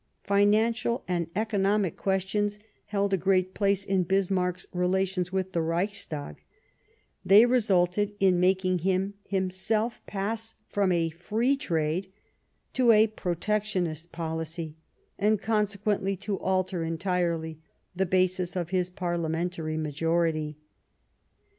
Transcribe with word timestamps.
Financial 0.23 1.03
and 1.07 1.29
economic 1.35 1.95
questions 1.95 2.57
held 2.87 3.13
a 3.13 3.17
great 3.17 3.53
place 3.53 3.85
in 3.85 4.01
Bismarck's 4.01 4.65
relations 4.73 5.31
with 5.31 5.51
the 5.53 5.61
Reichstag; 5.61 6.41
they 7.23 7.45
resulted 7.45 8.15
in 8.19 8.39
making 8.39 8.79
him 8.79 9.13
himself 9.25 10.01
pass 10.07 10.55
from 10.67 10.91
a 10.91 11.11
free 11.11 11.55
trade 11.55 12.11
to 12.73 12.91
a 12.91 13.05
protectionist 13.05 14.11
policy, 14.11 14.75
and 15.19 15.39
consequently 15.39 16.17
to 16.17 16.39
alter 16.39 16.83
entirely 16.83 17.59
the 17.95 18.07
basis 18.07 18.55
of 18.55 18.71
his 18.71 18.89
parliamentary 18.89 19.77
majority. 19.77 20.57